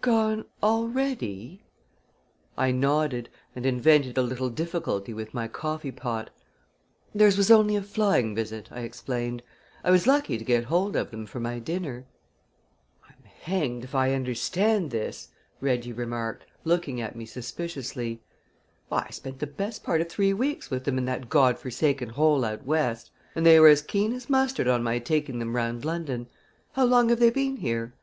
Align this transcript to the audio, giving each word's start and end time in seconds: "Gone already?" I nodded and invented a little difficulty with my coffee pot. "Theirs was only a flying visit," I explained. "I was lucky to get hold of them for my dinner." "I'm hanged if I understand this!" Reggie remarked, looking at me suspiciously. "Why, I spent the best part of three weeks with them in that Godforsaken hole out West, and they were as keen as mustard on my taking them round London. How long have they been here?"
"Gone 0.00 0.44
already?" 0.62 1.64
I 2.56 2.70
nodded 2.70 3.28
and 3.56 3.66
invented 3.66 4.16
a 4.16 4.22
little 4.22 4.48
difficulty 4.48 5.12
with 5.12 5.34
my 5.34 5.48
coffee 5.48 5.90
pot. 5.90 6.30
"Theirs 7.12 7.36
was 7.36 7.50
only 7.50 7.74
a 7.74 7.82
flying 7.82 8.32
visit," 8.32 8.68
I 8.70 8.82
explained. 8.82 9.42
"I 9.82 9.90
was 9.90 10.06
lucky 10.06 10.38
to 10.38 10.44
get 10.44 10.66
hold 10.66 10.94
of 10.94 11.10
them 11.10 11.26
for 11.26 11.40
my 11.40 11.58
dinner." 11.58 12.04
"I'm 13.08 13.24
hanged 13.24 13.82
if 13.82 13.92
I 13.92 14.14
understand 14.14 14.92
this!" 14.92 15.30
Reggie 15.60 15.92
remarked, 15.92 16.44
looking 16.62 17.00
at 17.00 17.16
me 17.16 17.26
suspiciously. 17.26 18.22
"Why, 18.88 19.06
I 19.08 19.10
spent 19.10 19.40
the 19.40 19.48
best 19.48 19.82
part 19.82 20.00
of 20.00 20.08
three 20.08 20.32
weeks 20.32 20.70
with 20.70 20.84
them 20.84 20.96
in 20.96 21.06
that 21.06 21.28
Godforsaken 21.28 22.10
hole 22.10 22.44
out 22.44 22.64
West, 22.64 23.10
and 23.34 23.44
they 23.44 23.58
were 23.58 23.66
as 23.66 23.82
keen 23.82 24.12
as 24.12 24.30
mustard 24.30 24.68
on 24.68 24.84
my 24.84 25.00
taking 25.00 25.40
them 25.40 25.56
round 25.56 25.84
London. 25.84 26.28
How 26.74 26.84
long 26.84 27.08
have 27.08 27.18
they 27.18 27.30
been 27.30 27.56
here?" 27.56 27.94